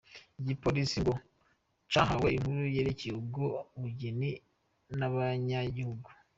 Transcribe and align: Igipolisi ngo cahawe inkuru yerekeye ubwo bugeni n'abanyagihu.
Igipolisi 0.39 0.97
ngo 1.01 1.13
cahawe 1.91 2.27
inkuru 2.37 2.61
yerekeye 2.75 3.13
ubwo 3.21 3.43
bugeni 3.79 4.31
n'abanyagihu. 4.97 5.95